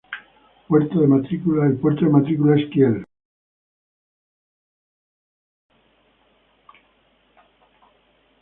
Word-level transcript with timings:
Puerto 0.67 0.99
de 0.99 1.05
matrícula 1.07 1.67
es 1.69 2.69
Kiel. 2.71 3.05